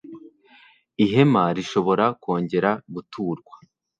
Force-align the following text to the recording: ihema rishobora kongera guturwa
ihema 1.03 1.43
rishobora 1.55 2.05
kongera 2.23 2.71
guturwa 2.93 3.55